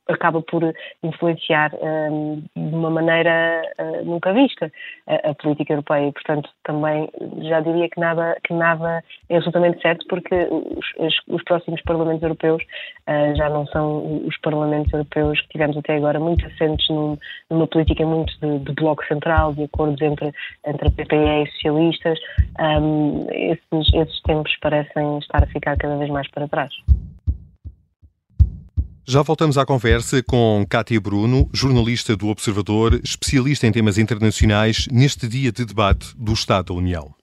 acaba 0.10 0.42
por 0.42 0.74
influenciar 1.04 1.72
um, 1.76 2.44
de 2.56 2.76
uma 2.76 2.90
maneira 2.90 3.62
uh, 3.80 4.06
nunca 4.06 4.34
vista 4.34 4.72
a, 5.08 5.34
política 5.36 5.74
europeia 5.74 6.08
e, 6.08 6.12
portanto, 6.12 6.50
também 6.64 7.10
já 7.42 7.62
diria 7.62 7.90
que 7.90 8.00
nada, 8.00 8.38
que 8.44 8.54
nada 8.54 9.04
é 9.30 9.38
absolutamente 9.38 9.82
certo 9.82 10.06
porque 10.08 10.36
os, 10.50 10.86
os, 10.98 11.14
os 11.28 11.44
próximos 11.44 11.82
parlamentos 11.84 12.24
europeus 12.24 12.62
uh, 13.08 13.36
já 13.36 13.50
não 13.50 13.66
são 13.68 14.26
os 14.26 14.38
parlamentos 14.40 14.92
europeus 14.92 15.40
que 15.42 15.50
tivemos 15.50 15.78
até 15.78 15.96
agora, 15.96 16.20
muito 16.20 16.46
assentes 16.48 16.90
num, 16.90 17.18
numa 17.50 17.68
política 17.68 18.06
muito 18.06 18.34
de, 18.40 18.60
de, 18.60 18.74
bloco 18.74 19.06
central, 19.06 19.54
de 19.54 19.64
acordos 19.64 20.02
entre, 20.02 20.34
entre 20.66 20.90
PPE 20.90 21.44
e 21.44 21.52
socialistas. 21.54 22.20
Um, 22.60 23.28
esses, 23.32 23.94
esses 23.94 24.22
tempos 24.24 24.56
parecem 24.62 25.20
estar 25.20 25.44
a 25.44 25.48
ficar 25.48 25.78
cada 25.78 25.98
vez 25.98 26.10
mais 26.10 26.30
para 26.32 26.48
trás. 26.48 26.74
Já 29.10 29.24
voltamos 29.24 29.58
à 29.58 29.66
conversa 29.66 30.22
com 30.22 30.64
Cátia 30.70 31.02
Bruno, 31.02 31.50
jornalista 31.52 32.16
do 32.16 32.28
Observador, 32.28 33.02
especialista 33.04 33.66
em 33.66 33.72
temas 33.72 33.98
internacionais, 33.98 34.88
neste 34.92 35.28
dia 35.28 35.52
de 35.52 35.66
debate 35.66 36.16
do 36.16 36.32
Estado 36.32 36.68
da 36.68 36.74
União. 36.76 37.16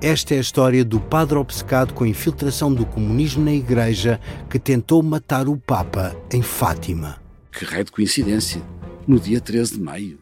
Esta 0.00 0.34
é 0.34 0.38
a 0.38 0.40
história 0.40 0.82
do 0.82 0.98
padre 0.98 1.36
obcecado 1.36 1.92
com 1.92 2.04
a 2.04 2.08
infiltração 2.08 2.72
do 2.72 2.86
comunismo 2.86 3.44
na 3.44 3.52
Igreja 3.52 4.18
que 4.48 4.58
tentou 4.58 5.02
matar 5.02 5.46
o 5.46 5.58
Papa 5.58 6.16
em 6.32 6.40
Fátima. 6.40 7.20
Que 7.52 7.66
raio 7.66 7.84
de 7.84 7.92
coincidência! 7.92 8.62
No 9.06 9.20
dia 9.20 9.42
13 9.42 9.74
de 9.74 9.80
maio. 9.82 10.21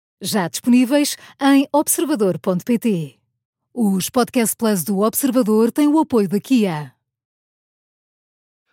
já 0.21 0.47
disponíveis 0.47 1.17
em 1.41 1.67
observador.pt. 1.73 3.15
Os 3.73 4.09
Podcast 4.09 4.55
Plus 4.55 4.83
do 4.83 4.99
Observador 4.99 5.71
têm 5.71 5.87
o 5.87 5.97
apoio 5.97 6.29
da 6.29 6.39
Kia. 6.39 6.93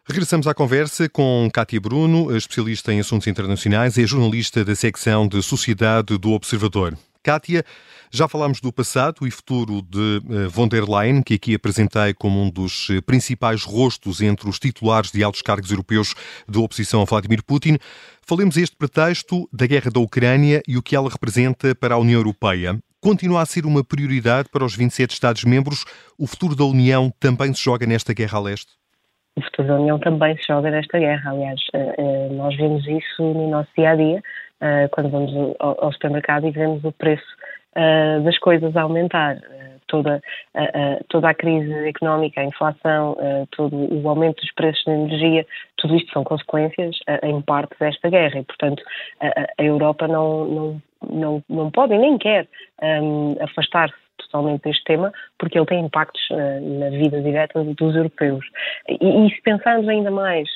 Regressamos 0.04 0.46
à 0.46 0.54
conversa 0.54 1.08
com 1.08 1.48
Cátia 1.52 1.80
Bruno, 1.80 2.34
especialista 2.36 2.92
em 2.92 3.00
assuntos 3.00 3.26
internacionais 3.26 3.96
e 3.96 4.06
jornalista 4.06 4.64
da 4.64 4.74
secção 4.74 5.28
de 5.28 5.42
Sociedade 5.42 6.16
do 6.18 6.32
Observador. 6.32 6.96
Cátia, 7.22 7.64
já 8.10 8.26
falámos 8.28 8.60
do 8.60 8.72
passado 8.72 9.26
e 9.26 9.30
futuro 9.30 9.82
de 9.82 10.22
eh, 10.30 10.46
von 10.48 10.68
der 10.68 10.84
Leyen, 10.88 11.22
que 11.22 11.34
aqui 11.34 11.54
apresentei 11.54 12.14
como 12.14 12.42
um 12.42 12.50
dos 12.50 12.88
eh, 12.90 13.00
principais 13.00 13.64
rostos 13.64 14.20
entre 14.20 14.48
os 14.48 14.58
titulares 14.58 15.10
de 15.10 15.22
altos 15.22 15.42
cargos 15.42 15.70
europeus 15.70 16.14
da 16.48 16.60
oposição 16.60 17.02
a 17.02 17.04
Vladimir 17.04 17.42
Putin. 17.44 17.76
Falemos 18.26 18.56
este 18.56 18.76
pretexto 18.76 19.48
da 19.52 19.66
guerra 19.66 19.90
da 19.90 20.00
Ucrânia 20.00 20.62
e 20.66 20.76
o 20.76 20.82
que 20.82 20.96
ela 20.96 21.10
representa 21.10 21.74
para 21.74 21.94
a 21.94 21.98
União 21.98 22.18
Europeia. 22.18 22.78
Continua 23.00 23.42
a 23.42 23.46
ser 23.46 23.64
uma 23.64 23.84
prioridade 23.84 24.48
para 24.50 24.64
os 24.64 24.74
27 24.74 25.12
Estados-membros? 25.12 25.84
O 26.18 26.26
futuro 26.26 26.56
da 26.56 26.64
União 26.64 27.12
também 27.20 27.54
se 27.54 27.62
joga 27.62 27.86
nesta 27.86 28.12
guerra 28.12 28.38
a 28.38 28.42
leste? 28.42 28.78
o 29.38 29.40
futuro 29.40 29.68
da 29.68 29.74
União 29.76 29.98
também 30.00 30.36
se 30.36 30.48
joga 30.48 30.68
nesta 30.68 30.98
guerra. 30.98 31.30
Aliás, 31.30 31.60
eh, 31.72 32.28
nós 32.32 32.56
vemos 32.56 32.84
isso 32.86 33.22
no 33.22 33.48
nosso 33.48 33.70
dia 33.76 33.90
a 33.90 33.94
dia, 33.94 34.22
quando 34.90 35.10
vamos 35.10 35.54
ao 35.60 35.92
supermercado 35.92 36.48
e 36.48 36.50
vemos 36.50 36.82
o 36.82 36.90
preço 36.90 37.37
das 38.24 38.38
coisas 38.38 38.76
a 38.76 38.82
aumentar. 38.82 39.38
Toda, 39.90 40.20
toda 41.08 41.30
a 41.30 41.34
crise 41.34 41.72
económica, 41.88 42.42
a 42.42 42.44
inflação, 42.44 43.16
todo 43.52 43.74
o 43.74 44.06
aumento 44.06 44.38
dos 44.42 44.52
preços 44.52 44.84
da 44.84 44.92
energia, 44.92 45.46
tudo 45.78 45.96
isto 45.96 46.12
são 46.12 46.22
consequências, 46.22 46.98
em 47.22 47.40
parte, 47.40 47.74
desta 47.80 48.10
guerra. 48.10 48.38
E, 48.38 48.44
portanto, 48.44 48.82
a 49.18 49.62
Europa 49.62 50.06
não, 50.06 50.44
não, 50.44 50.82
não, 51.10 51.44
não 51.48 51.70
pode 51.70 51.94
e 51.94 51.98
nem 51.98 52.18
quer 52.18 52.46
afastar-se 53.40 53.96
totalmente 54.18 54.64
deste 54.64 54.84
tema, 54.84 55.10
porque 55.38 55.58
ele 55.58 55.64
tem 55.64 55.80
impactos 55.80 56.20
na 56.30 56.90
vida 56.90 57.22
direta 57.22 57.64
dos 57.64 57.96
europeus. 57.96 58.44
E, 58.88 59.26
e 59.26 59.34
se 59.34 59.40
pensarmos 59.40 59.88
ainda 59.88 60.10
mais 60.10 60.50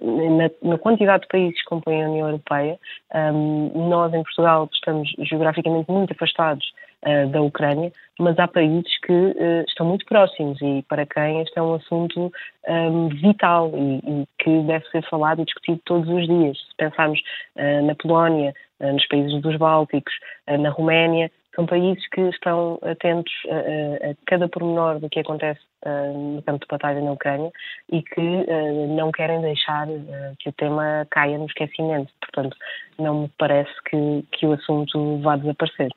na, 0.00 0.50
na, 0.62 0.78
quantidade 0.78 1.22
de 1.22 1.28
países 1.28 1.58
que 1.60 1.68
compõem 1.68 2.04
a 2.04 2.08
União 2.08 2.28
Europeia, 2.28 2.78
um, 3.14 3.88
nós 3.88 4.12
em 4.12 4.22
Portugal 4.22 4.68
estamos 4.72 5.10
geograficamente 5.18 5.90
muito 5.90 6.12
afastados 6.12 6.66
uh, 7.04 7.28
da 7.30 7.40
Ucrânia, 7.40 7.90
mas 8.18 8.38
há 8.38 8.46
países 8.46 8.98
que 9.00 9.12
uh, 9.12 9.64
estão 9.66 9.86
muito 9.86 10.04
próximos 10.06 10.60
e 10.60 10.84
para 10.88 11.06
quem 11.06 11.40
este 11.40 11.58
é 11.58 11.62
um 11.62 11.74
assunto 11.74 12.32
um, 12.68 13.08
vital 13.08 13.72
e, 13.74 13.98
e, 13.98 14.28
que 14.38 14.62
deve 14.62 14.86
ser 14.88 15.02
falado 15.08 15.42
e 15.42 15.44
discutido 15.44 15.80
todos 15.84 16.08
os 16.08 16.26
dias. 16.26 16.58
Se 16.58 16.76
pensarmos 16.76 17.20
uh, 17.56 17.86
na 17.86 17.94
Polónia, 17.94 18.54
nos 18.78 19.06
países 19.08 19.40
dos 19.40 19.56
Bálticos, 19.56 20.12
na 20.46 20.68
Roménia, 20.68 21.30
são 21.56 21.64
países 21.64 22.06
que 22.10 22.20
estão 22.28 22.78
atentos 22.82 23.32
a, 23.48 24.10
a, 24.10 24.14
cada 24.26 24.46
pormenor 24.48 25.00
do 25.00 25.08
que 25.08 25.20
acontece 25.20 25.60
uh, 25.86 26.36
no 26.36 26.42
campo 26.42 26.60
de 26.60 26.66
batalha 26.70 27.00
na 27.00 27.12
Ucrânia 27.12 27.50
e 27.90 28.02
que 28.02 28.20
uh, 28.20 28.94
não 28.94 29.10
querem 29.10 29.40
deixar 29.40 29.88
uh, 29.88 30.36
que 30.38 30.50
o 30.50 30.52
tema 30.52 31.06
caia 31.10 31.38
no 31.38 31.46
esquecimento. 31.46 32.12
Portanto, 32.20 32.56
não 32.98 33.22
me 33.22 33.30
parece 33.38 33.72
que, 33.90 34.24
que 34.32 34.46
o 34.46 34.52
assunto 34.52 35.18
vá 35.22 35.36
desaparecer. 35.36 35.90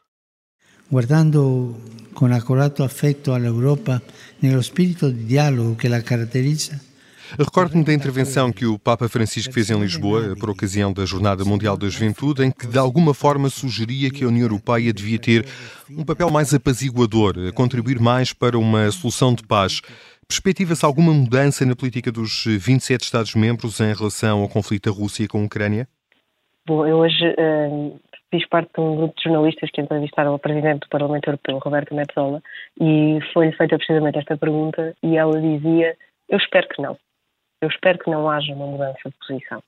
Guardando 0.90 1.76
con 2.16 2.32
accorato 2.34 2.84
affetto 2.84 3.34
all'Europa 3.34 4.02
nello 4.42 4.64
spirito 4.64 5.12
di 5.12 5.26
dialogo 5.26 5.76
che 5.76 5.88
la 5.88 6.02
caratterizza, 6.02 6.89
Recordo-me 7.38 7.84
da 7.84 7.94
intervenção 7.94 8.52
que 8.52 8.66
o 8.66 8.80
Papa 8.80 9.08
Francisco 9.08 9.54
fez 9.54 9.70
em 9.70 9.80
Lisboa 9.80 10.36
por 10.40 10.50
ocasião 10.50 10.92
da 10.92 11.06
Jornada 11.06 11.46
Mundial 11.46 11.78
da 11.78 11.88
Juventude, 11.88 12.44
em 12.44 12.52
que 12.52 12.66
de 12.66 12.78
alguma 12.78 13.14
forma 13.14 13.50
sugeria 13.50 14.10
que 14.10 14.24
a 14.24 14.28
União 14.28 14.46
Europeia 14.46 14.92
devia 14.92 15.20
ter 15.20 15.46
um 15.90 16.04
papel 16.04 16.32
mais 16.32 16.54
apaziguador, 16.54 17.36
contribuir 17.54 18.00
mais 18.00 18.34
para 18.34 18.58
uma 18.58 18.90
solução 18.92 19.36
de 19.36 19.46
paz. 19.46 19.82
Perspectiva-se 20.28 20.84
alguma 20.86 21.14
mudança 21.14 21.66
na 21.66 21.76
política 21.76 22.12
dos 22.12 22.46
27 22.46 23.04
Estados-membros 23.04 23.80
em 23.80 23.94
relação 23.94 24.42
ao 24.42 24.50
conflito 24.50 24.90
da 24.90 24.96
Rússia 24.96 25.28
com 25.28 25.42
a 25.42 25.46
Ucrânia? 25.46 25.88
Bom, 26.68 26.86
eu 26.86 26.98
hoje 26.98 27.28
uh, 27.30 28.00
fiz 28.32 28.48
parte 28.48 28.72
de 28.74 28.82
um 28.82 28.96
grupo 28.96 29.14
de 29.18 29.24
jornalistas 29.24 29.70
que 29.72 29.82
entrevistaram 29.82 30.34
a 30.34 30.40
Presidente 30.40 30.82
do 30.82 30.90
Parlamento 30.90 31.28
Europeu, 31.28 31.60
Roberta 31.60 31.94
Metsola, 31.94 32.42
e 32.80 33.20
foi-lhe 33.34 33.52
feita 33.54 33.78
precisamente 33.78 34.18
esta 34.18 34.38
pergunta 34.38 34.96
e 35.04 35.16
ela 35.16 35.40
dizia: 35.40 35.96
Eu 36.28 36.38
espero 36.38 36.68
que 36.70 36.82
não 36.82 36.98
eu 37.62 37.68
espero 37.68 38.00
que 38.00 38.10
não 38.10 38.30
haja 38.30 38.54
uma 38.54 38.68
mudança 38.68 39.00
de 39.06 39.16
posição. 39.28 39.64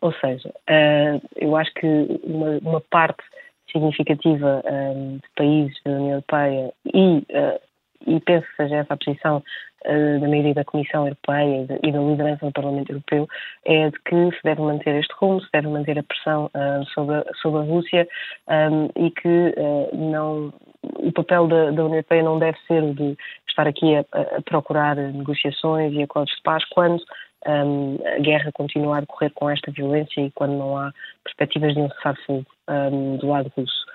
Ou 0.00 0.12
seja, 0.14 0.48
uh, 0.48 1.28
eu 1.36 1.56
acho 1.56 1.72
que 1.74 1.86
uma, 2.24 2.80
parte 2.80 3.22
significativa 3.70 4.62
um, 4.64 5.16
de 5.18 5.28
países 5.36 5.78
da 5.84 5.92
União 5.92 6.10
Europeia 6.10 6.72
e, 6.86 7.18
uh, 7.18 7.60
e 8.06 8.20
penso 8.20 8.46
que 8.48 8.56
seja 8.56 8.76
essa 8.76 8.94
a 8.94 8.96
posição 8.96 9.42
da 9.84 10.28
maioria 10.28 10.54
da 10.54 10.64
Comissão 10.64 11.04
Europeia 11.04 11.66
e, 11.82 11.92
da 11.92 11.98
liderança 11.98 12.46
do 12.46 12.52
Parlamento 12.52 12.90
Europeu 12.90 13.28
é 13.64 13.90
de 13.90 13.98
que 14.00 14.36
se 14.36 14.42
deve 14.44 14.60
manter 14.60 14.94
este 14.96 15.14
rumo, 15.18 15.40
se 15.40 15.48
deve 15.52 15.68
manter 15.68 15.98
a 15.98 16.02
pressão 16.02 16.50
uh, 16.54 16.84
sobre, 16.92 17.16
a, 17.16 17.24
sobre 17.40 17.60
a 17.60 17.64
Rússia 17.64 18.08
um, 18.48 19.06
e 19.06 19.10
que 19.10 19.54
não 19.94 20.52
o 20.82 21.12
papel 21.12 21.46
da, 21.46 21.70
da, 21.70 21.84
União 21.84 21.94
Europeia 21.94 22.22
não 22.22 22.38
deve 22.38 22.58
ser 22.66 22.82
o 22.82 22.94
de 22.94 23.16
estar 23.48 23.66
aqui 23.66 23.96
a, 23.96 24.00
a 24.12 24.42
procurar 24.42 24.96
negociações 24.96 25.92
e 25.92 26.02
acordos 26.02 26.34
de 26.34 26.42
paz 26.42 26.64
quando 26.70 27.02
um, 27.46 27.98
a 28.06 28.18
guerra 28.18 28.50
continua 28.52 28.98
a 28.98 29.00
decorrer 29.00 29.32
com 29.32 29.48
esta 29.48 29.70
violência 29.70 30.20
e 30.20 30.30
quando 30.32 30.52
não 30.52 30.76
há 30.76 30.92
perspectivas 31.24 31.74
de 31.74 31.80
um 31.80 31.90
cessar-fogo 31.90 32.46
um, 32.68 33.16
do 33.16 33.28
lado 33.28 33.52
russo. 33.56 33.86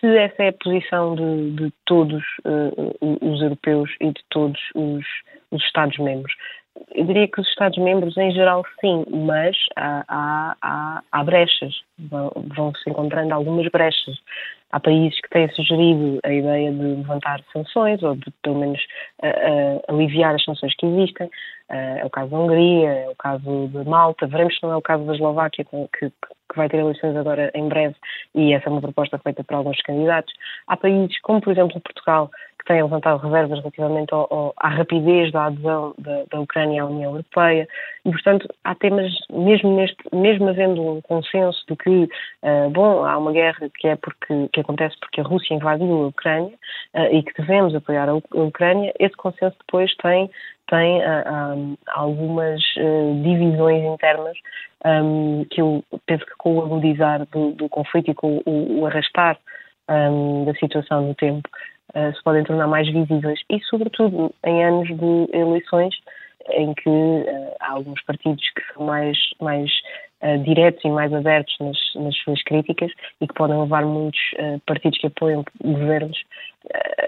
Se 0.00 0.06
essa 0.16 0.42
é 0.44 0.48
a 0.48 0.52
posição 0.52 1.14
de, 1.14 1.50
de 1.52 1.72
todos 1.84 2.22
uh, 2.46 2.96
os 3.20 3.42
europeus 3.42 3.90
e 4.00 4.12
de 4.12 4.20
todos 4.30 4.58
os, 4.74 5.04
os 5.50 5.62
Estados-membros, 5.64 6.32
eu 6.94 7.04
diria 7.04 7.28
que 7.28 7.40
os 7.40 7.48
Estados-membros 7.48 8.16
em 8.16 8.32
geral 8.32 8.64
sim, 8.80 9.04
mas 9.10 9.56
há, 9.76 10.04
há, 10.62 11.02
há, 11.12 11.24
brechas, 11.24 11.74
vão-se 11.98 12.88
encontrando 12.88 13.34
algumas 13.34 13.68
brechas. 13.70 14.16
Há 14.72 14.78
países 14.78 15.20
que 15.20 15.28
têm 15.30 15.48
sugerido 15.50 16.20
a 16.24 16.32
ideia 16.32 16.70
de 16.70 16.78
levantar 16.78 17.42
sanções 17.52 18.02
ou 18.02 18.14
de, 18.14 18.30
pelo 18.42 18.60
menos, 18.60 18.80
uh, 19.22 19.26
uh, 19.26 19.82
aliviar 19.88 20.34
as 20.34 20.44
sanções 20.44 20.74
que 20.76 20.86
existem. 20.86 21.26
Uh, 21.26 21.98
é 21.98 22.04
o 22.04 22.10
caso 22.10 22.30
da 22.30 22.38
Hungria, 22.38 22.88
é 22.88 23.08
o 23.08 23.16
caso 23.16 23.68
de 23.68 23.84
Malta. 23.88 24.28
Veremos 24.28 24.54
se 24.56 24.62
não 24.62 24.72
é 24.72 24.76
o 24.76 24.82
caso 24.82 25.04
da 25.04 25.14
Eslováquia, 25.14 25.64
que, 25.64 25.88
que, 25.98 26.12
que 26.50 26.56
vai 26.56 26.68
ter 26.68 26.78
eleições 26.78 27.16
agora 27.16 27.50
em 27.54 27.68
breve, 27.68 27.94
e 28.34 28.52
essa 28.52 28.68
é 28.68 28.72
uma 28.72 28.80
proposta 28.80 29.18
feita 29.18 29.44
por 29.44 29.54
alguns 29.54 29.80
candidatos. 29.82 30.32
Há 30.66 30.76
países, 30.76 31.18
como 31.20 31.40
por 31.40 31.52
exemplo 31.52 31.80
Portugal, 31.80 32.30
têm 32.70 32.84
levantado 32.84 33.18
reservas 33.18 33.58
relativamente 33.58 34.14
ao, 34.14 34.32
ao, 34.32 34.54
à 34.56 34.68
rapidez 34.68 35.32
da 35.32 35.46
adesão 35.46 35.92
da, 35.98 36.22
da, 36.30 36.40
Ucrânia 36.40 36.82
à 36.82 36.86
União 36.86 37.10
Europeia 37.10 37.66
e, 38.04 38.10
portanto, 38.12 38.48
há 38.62 38.76
temas, 38.76 39.12
mesmo, 39.28 39.74
neste, 39.74 39.96
mesmo 40.12 40.48
havendo 40.48 40.80
um 40.80 41.00
consenso 41.00 41.60
de 41.68 41.74
que, 41.74 42.08
uh, 42.44 42.70
bom, 42.70 43.04
há 43.04 43.18
uma 43.18 43.32
guerra 43.32 43.68
que 43.74 43.88
é 43.88 43.96
porque 43.96 44.48
que 44.52 44.60
acontece 44.60 44.96
porque 45.00 45.20
a 45.20 45.24
Rússia 45.24 45.54
invadiu 45.54 46.04
a 46.04 46.06
Ucrânia 46.06 46.54
uh, 46.94 47.12
e 47.12 47.24
que 47.24 47.32
devemos 47.36 47.74
apoiar 47.74 48.08
a, 48.08 48.12
a, 48.12 48.40
Ucrânia, 48.40 48.94
esse 49.00 49.16
consenso 49.16 49.56
depois 49.66 49.92
tem, 49.96 50.30
tem 50.68 51.00
uh, 51.00 51.76
algumas 51.88 52.60
divisões 53.24 53.82
internas 53.82 54.38
um, 54.84 55.44
que 55.50 55.60
eu 55.60 55.82
penso 56.06 56.24
que 56.24 56.36
com 56.38 56.56
o 56.56 56.62
agudizar 56.62 57.26
do, 57.32 57.50
do 57.50 57.68
conflito 57.68 58.12
e 58.12 58.14
com 58.14 58.40
o, 58.46 58.80
o 58.80 58.86
arrastar 58.86 59.36
um, 59.88 60.44
da 60.44 60.54
situação 60.54 61.08
no 61.08 61.14
tempo 61.16 61.48
uh, 61.94 62.14
se 62.14 62.22
podem 62.22 62.44
tornar 62.44 62.66
mais 62.66 62.88
visíveis. 62.90 63.40
E, 63.50 63.60
sobretudo, 63.64 64.32
em 64.44 64.64
anos 64.64 64.88
de 64.88 65.36
eleições 65.36 65.94
em 66.50 66.74
que 66.74 66.88
uh, 66.88 67.54
há 67.60 67.72
alguns 67.72 68.02
partidos 68.02 68.44
que 68.54 68.74
são 68.74 68.86
mais, 68.86 69.18
mais 69.40 69.70
uh, 70.22 70.38
diretos 70.42 70.84
e 70.84 70.88
mais 70.88 71.12
abertos 71.12 71.54
nas, 71.60 71.78
nas, 71.96 72.16
suas 72.18 72.42
críticas 72.44 72.90
e 73.20 73.26
que 73.26 73.34
podem 73.34 73.60
levar 73.60 73.84
muitos 73.84 74.20
partidos 74.66 74.98
que 74.98 75.06
apoiam 75.06 75.44
governos 75.62 76.18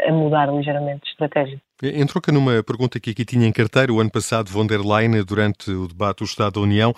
a 0.06 0.12
mudar 0.12 0.52
ligeiramente 0.52 1.02
de 1.04 1.10
estratégia. 1.10 1.60
Em 1.82 2.06
troca 2.06 2.30
numa 2.30 2.62
pergunta 2.62 3.00
que 3.00 3.10
aqui 3.10 3.24
tinha 3.24 3.46
em 3.46 3.52
carteira, 3.52 3.92
o 3.92 4.00
ano 4.00 4.10
passado, 4.10 4.48
von 4.50 4.66
der 4.66 4.80
Leyen, 4.80 5.24
durante 5.24 5.70
o 5.70 5.88
debate 5.88 6.18
do 6.18 6.24
Estado 6.24 6.54
da 6.54 6.60
União, 6.60 6.94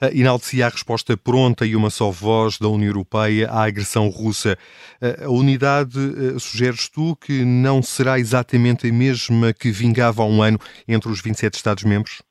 eh, 0.00 0.16
enaltecia 0.16 0.66
a 0.66 0.68
resposta 0.68 1.16
pronta 1.16 1.66
e 1.66 1.74
uma 1.74 1.90
só 1.90 2.10
voz 2.10 2.56
da 2.58 2.68
União 2.68 2.88
Europeia 2.88 3.50
à 3.50 3.64
agressão 3.64 4.08
russa. 4.08 4.56
Eh, 5.02 5.24
a 5.24 5.30
unidade, 5.30 5.98
eh, 5.98 6.38
sugeres 6.38 6.88
tu, 6.88 7.16
que 7.16 7.44
não 7.44 7.82
será 7.82 8.18
exatamente 8.18 8.88
a 8.88 8.92
mesma 8.92 9.52
que 9.52 9.70
vingava 9.70 10.22
há 10.22 10.26
um 10.26 10.40
ano 10.40 10.58
entre 10.86 11.10
os 11.10 11.20
27 11.20 11.54
Estados-membros? 11.54 12.22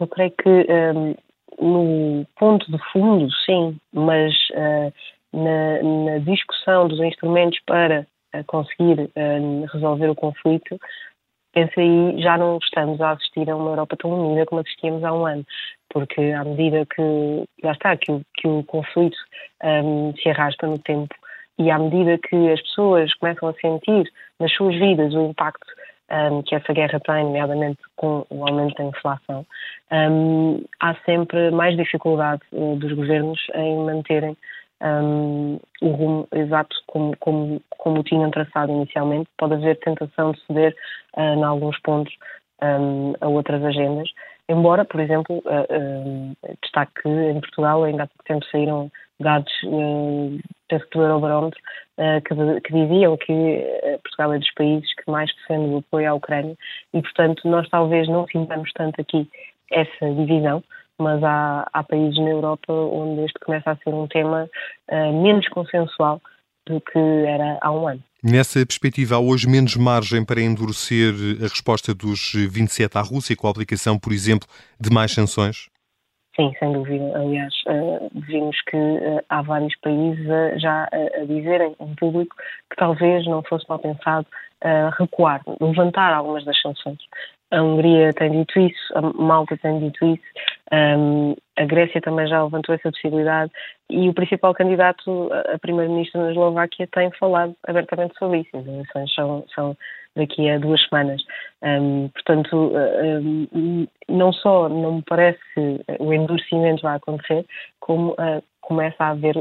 Eu 0.00 0.06
creio 0.06 0.32
que 0.32 0.48
um, 0.48 1.10
ehm, 1.10 1.14
no 1.60 2.26
ponto 2.38 2.70
de 2.70 2.78
fundo, 2.92 3.28
sim, 3.44 3.76
mas 3.92 4.32
uh, 4.50 4.92
na, 5.32 5.82
na 5.82 6.18
discussão 6.18 6.86
dos 6.86 7.00
instrumentos 7.00 7.58
para 7.66 8.06
conseguir 8.46 9.00
uh, 9.00 9.66
resolver 9.72 10.08
o 10.08 10.14
conflito, 10.14 10.78
penso 11.52 11.80
aí 11.80 12.20
já 12.20 12.36
não 12.36 12.58
estamos 12.58 13.00
a 13.00 13.12
assistir 13.12 13.48
a 13.50 13.56
uma 13.56 13.70
Europa 13.70 13.96
tão 13.96 14.10
unida 14.10 14.46
como 14.46 14.60
assistíamos 14.60 15.02
há 15.04 15.12
um 15.12 15.26
ano, 15.26 15.44
porque 15.90 16.20
à 16.20 16.44
medida 16.44 16.86
que, 16.86 17.44
lá 17.62 17.72
está, 17.72 17.96
que 17.96 18.12
o, 18.12 18.22
que 18.34 18.46
o 18.46 18.62
conflito 18.64 19.16
um, 19.64 20.12
se 20.16 20.28
arrasta 20.28 20.66
no 20.66 20.78
tempo 20.78 21.14
e 21.58 21.70
à 21.70 21.78
medida 21.78 22.18
que 22.18 22.50
as 22.50 22.60
pessoas 22.62 23.12
começam 23.14 23.48
a 23.48 23.54
sentir 23.54 24.10
nas 24.38 24.52
suas 24.52 24.76
vidas 24.76 25.14
o 25.14 25.26
impacto 25.26 25.66
um, 26.10 26.42
que 26.42 26.54
essa 26.54 26.72
guerra 26.72 27.00
tem, 27.00 27.24
nomeadamente 27.24 27.80
com 27.96 28.24
o 28.30 28.46
aumento 28.46 28.74
da 28.76 28.84
inflação, 28.84 29.46
um, 29.90 30.62
há 30.80 30.94
sempre 31.04 31.50
mais 31.50 31.76
dificuldade 31.76 32.42
uh, 32.52 32.76
dos 32.76 32.92
governos 32.92 33.40
em 33.54 33.76
manterem 33.78 34.36
um, 34.82 35.58
o 35.82 35.88
rumo 35.88 36.28
exato 36.32 36.76
como, 36.86 37.16
como, 37.18 37.60
como 37.70 38.00
o 38.00 38.04
tinham 38.04 38.30
traçado 38.30 38.72
inicialmente. 38.72 39.28
Pode 39.36 39.54
haver 39.54 39.78
tentação 39.80 40.32
de 40.32 40.40
ceder 40.46 40.74
uh, 41.16 41.20
em 41.20 41.42
alguns 41.42 41.78
pontos 41.80 42.14
um, 42.62 43.14
a 43.20 43.28
outras 43.28 43.62
agendas, 43.64 44.08
embora, 44.48 44.84
por 44.84 45.00
exemplo, 45.00 45.36
uh, 45.38 46.32
uh, 46.44 46.56
destaque 46.62 47.02
que 47.02 47.08
em 47.08 47.40
Portugal 47.40 47.84
ainda 47.84 48.04
há 48.04 48.06
pouco 48.06 48.24
tempo 48.24 48.44
saíram 48.50 48.90
dados, 49.20 49.52
uh, 49.64 50.38
do 50.92 51.02
Eurobarómetro, 51.02 51.60
uh, 51.98 52.20
que, 52.22 52.60
que, 52.60 52.72
diziam 52.72 53.16
que 53.16 53.64
Portugal 54.02 54.34
é 54.34 54.38
dos 54.38 54.52
países 54.54 54.94
que 54.94 55.10
mais 55.10 55.30
defende 55.34 55.74
o 55.74 55.78
apoio 55.78 56.10
à 56.10 56.14
Ucrânia 56.14 56.56
e, 56.92 57.00
portanto, 57.00 57.48
nós 57.48 57.68
talvez 57.68 58.08
não 58.08 58.26
sintamos 58.26 58.70
tanto 58.74 59.00
aqui 59.00 59.28
essa 59.70 60.10
divisão, 60.14 60.62
mas 60.98 61.22
há, 61.22 61.68
há 61.72 61.82
países 61.82 62.18
na 62.18 62.30
Europa 62.30 62.72
onde 62.72 63.22
este 63.24 63.38
começa 63.40 63.70
a 63.70 63.76
ser 63.76 63.90
um 63.94 64.06
tema 64.06 64.48
menos 64.90 65.48
consensual 65.48 66.20
do 66.66 66.80
que 66.80 66.98
era 66.98 67.58
há 67.60 67.70
um 67.70 67.88
ano. 67.88 68.02
Nessa 68.22 68.66
perspectiva, 68.66 69.14
há 69.14 69.20
hoje 69.20 69.48
menos 69.48 69.76
margem 69.76 70.24
para 70.24 70.40
endurecer 70.40 71.14
a 71.40 71.48
resposta 71.48 71.94
dos 71.94 72.32
27 72.34 72.98
à 72.98 73.00
Rússia 73.00 73.36
com 73.36 73.46
a 73.46 73.50
aplicação, 73.50 73.98
por 73.98 74.12
exemplo, 74.12 74.48
de 74.78 74.90
mais 74.90 75.12
sanções? 75.12 75.68
Sim, 76.38 76.52
sem 76.60 76.72
dúvida. 76.72 77.18
Aliás, 77.18 77.52
uh, 77.66 78.10
vimos 78.14 78.56
que 78.62 78.76
uh, 78.76 79.20
há 79.28 79.42
vários 79.42 79.74
países 79.80 80.24
uh, 80.24 80.58
já 80.58 80.88
a 80.92 81.24
dizerem 81.24 81.74
em 81.80 81.94
público 81.96 82.36
que 82.70 82.76
talvez 82.76 83.26
não 83.26 83.42
fosse 83.42 83.68
mal 83.68 83.78
pensado 83.78 84.26
recuar, 84.98 85.40
levantar 85.60 86.12
algumas 86.12 86.44
das 86.44 86.60
sanções. 86.60 86.98
A 87.52 87.62
Hungria 87.62 88.12
tem 88.12 88.32
dito 88.32 88.58
isso, 88.58 88.98
a 88.98 89.00
Malta 89.00 89.56
tem 89.56 89.78
dito 89.78 90.04
isso, 90.04 90.24
um, 90.72 91.34
a 91.56 91.64
Grécia 91.64 92.00
também 92.00 92.26
já 92.26 92.42
levantou 92.42 92.74
essa 92.74 92.90
possibilidade 92.90 93.50
e 93.90 94.08
o 94.08 94.14
principal 94.14 94.54
candidato 94.54 95.30
a 95.52 95.58
primeiro-ministro 95.58 96.20
na 96.20 96.30
Eslováquia 96.30 96.86
tem 96.92 97.10
falado 97.12 97.54
abertamente 97.66 98.18
sobre 98.18 98.40
isso. 98.40 98.56
As 98.56 98.66
eleições 98.66 99.14
são, 99.14 99.44
são 99.54 99.76
daqui 100.14 100.48
a 100.50 100.58
duas 100.58 100.82
semanas. 100.88 101.22
Um, 101.62 102.08
portanto, 102.08 102.72
um, 102.74 103.86
não 104.08 104.32
só 104.32 104.68
não 104.68 104.96
me 104.96 105.02
parece 105.02 105.38
que 105.54 105.80
o 105.98 106.12
endurecimento 106.12 106.82
vai 106.82 106.96
acontecer, 106.96 107.46
como 107.80 108.12
uh, 108.12 108.42
começa 108.60 109.02
a 109.02 109.10
haver 109.10 109.34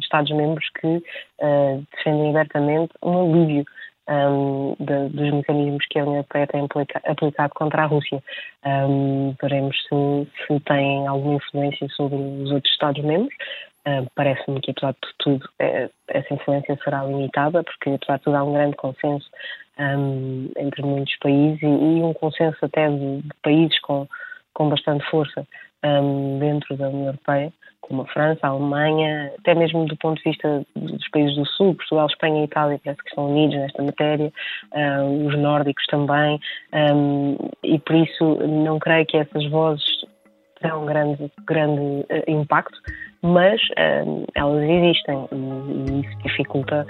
Estados-membros 0.00 0.66
que 0.80 0.86
uh, 0.86 1.86
defendem 1.94 2.30
abertamente 2.30 2.92
um 3.02 3.30
alívio 3.30 3.64
um, 4.10 4.74
de, 4.78 5.08
dos 5.10 5.32
mecanismos 5.32 5.86
que 5.88 5.98
a 5.98 6.02
União 6.02 6.16
Europeia 6.16 6.46
tem 6.48 6.66
aplicado 7.04 7.54
contra 7.54 7.82
a 7.82 7.86
Rússia. 7.86 8.22
Um, 8.66 9.34
veremos 9.40 9.76
se, 9.82 10.28
se 10.46 10.60
tem 10.60 11.06
alguma 11.06 11.36
influência 11.36 11.88
sobre 11.90 12.16
os 12.16 12.50
outros 12.50 12.72
Estados-membros. 12.72 13.34
Uh, 13.86 14.06
Parece-me 14.14 14.60
que, 14.60 14.72
apesar 14.72 14.92
de 14.92 14.98
tudo, 15.18 15.48
é, 15.58 15.88
essa 16.08 16.34
influência 16.34 16.78
será 16.84 17.04
limitada, 17.04 17.62
porque, 17.62 17.90
apesar 17.90 18.18
de 18.18 18.24
tudo, 18.24 18.36
há 18.36 18.44
um 18.44 18.52
grande 18.52 18.76
consenso 18.76 19.30
um, 19.78 20.50
entre 20.58 20.82
muitos 20.82 21.16
países 21.18 21.62
e, 21.62 21.66
e, 21.66 22.02
um 22.02 22.12
consenso 22.12 22.58
até 22.62 22.88
de, 22.88 23.22
de 23.22 23.30
países 23.42 23.78
com, 23.80 24.06
com 24.52 24.68
bastante 24.68 25.08
força 25.10 25.46
dentro 26.38 26.76
da 26.76 26.88
União 26.88 27.06
Europeia 27.06 27.52
como 27.90 28.02
a 28.02 28.06
França, 28.06 28.46
a 28.46 28.50
Alemanha, 28.50 29.32
até 29.40 29.52
mesmo 29.52 29.84
do 29.84 29.96
ponto 29.96 30.22
de 30.22 30.30
vista 30.30 30.64
dos 30.76 31.08
países 31.10 31.34
do 31.34 31.44
Sul, 31.44 31.74
Portugal, 31.74 32.06
Espanha 32.06 32.42
e 32.42 32.44
Itália, 32.44 32.80
parece 32.84 33.02
que 33.02 33.08
estão 33.08 33.28
unidos 33.28 33.56
nesta 33.56 33.82
matéria, 33.82 34.32
uh, 34.72 35.26
os 35.26 35.36
nórdicos 35.36 35.84
também, 35.86 36.38
um, 36.72 37.36
e 37.64 37.80
por 37.80 37.96
isso 37.96 38.36
não 38.46 38.78
creio 38.78 39.04
que 39.06 39.16
essas 39.16 39.44
vozes 39.50 39.84
terão 40.60 40.84
um 40.84 40.86
grande, 40.86 41.32
grande 41.44 41.80
uh, 41.80 42.30
impacto, 42.30 42.78
mas 43.22 43.60
um, 44.06 44.24
elas 44.36 44.62
existem 44.62 45.28
e, 45.32 45.90
e, 45.90 46.00
isso 46.00 46.18
dificulta 46.22 46.86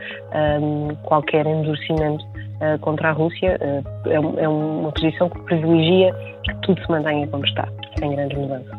um, 0.60 0.94
qualquer 1.04 1.46
endurecimento 1.46 2.22
uh, 2.24 2.78
contra 2.80 3.08
a 3.08 3.12
Rússia. 3.12 3.58
É, 3.60 4.14
é, 4.14 4.48
uma 4.48 4.92
posição 4.92 5.30
que 5.30 5.40
privilegia 5.44 6.12
que 6.44 6.54
tudo 6.62 6.80
se 6.82 6.90
mantenha 6.90 7.26
como 7.28 7.44
está, 7.44 7.66
sem 8.00 8.10
grandes 8.16 8.36
mudanças. 8.36 8.78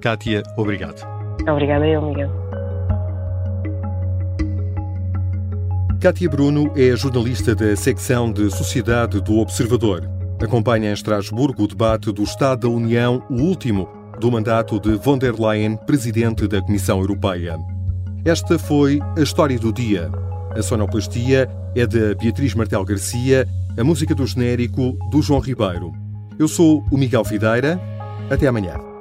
Kátia, 0.00 0.42
obrigado. 0.56 1.02
Obrigada 1.48 1.86
eu, 1.86 2.02
Miguel. 2.02 2.30
Kátia 6.00 6.28
Bruno 6.28 6.72
é 6.76 6.96
jornalista 6.96 7.54
da 7.54 7.76
secção 7.76 8.32
de 8.32 8.50
Sociedade 8.50 9.20
do 9.20 9.38
Observador. 9.38 10.08
Acompanha 10.42 10.90
em 10.90 10.92
Estrasburgo 10.92 11.62
o 11.62 11.68
debate 11.68 12.10
do 12.10 12.24
Estado 12.24 12.62
da 12.62 12.68
União, 12.68 13.22
o 13.30 13.40
último, 13.40 13.88
do 14.18 14.30
mandato 14.30 14.80
de 14.80 14.96
von 14.96 15.16
der 15.16 15.38
Leyen, 15.38 15.76
presidente 15.76 16.48
da 16.48 16.60
Comissão 16.60 16.98
Europeia. 16.98 17.56
Esta 18.24 18.58
foi 18.58 19.00
a 19.16 19.20
história 19.20 19.58
do 19.58 19.72
dia. 19.72 20.10
A 20.56 20.62
sonoplastia 20.62 21.48
é 21.76 21.86
da 21.86 22.14
Beatriz 22.14 22.54
Martel 22.54 22.84
Garcia, 22.84 23.46
a 23.78 23.84
música 23.84 24.14
do 24.14 24.26
genérico 24.26 24.98
do 25.10 25.22
João 25.22 25.40
Ribeiro. 25.40 25.92
Eu 26.38 26.48
sou 26.48 26.84
o 26.90 26.98
Miguel 26.98 27.22
Videira. 27.22 27.80
Até 28.30 28.46
amanhã. 28.46 28.91